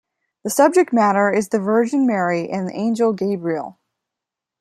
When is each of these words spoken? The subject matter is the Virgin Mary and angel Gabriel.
The 0.43 0.49
subject 0.49 0.91
matter 0.91 1.29
is 1.31 1.49
the 1.49 1.59
Virgin 1.59 2.07
Mary 2.07 2.49
and 2.49 2.71
angel 2.73 3.13
Gabriel. 3.13 3.77